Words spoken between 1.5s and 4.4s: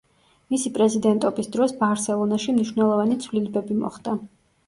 დროს „ბარსელონაში“ მნიშვნელოვანი ცვლილებები მოხდა.